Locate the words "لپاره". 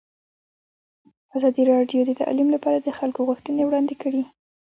2.55-2.77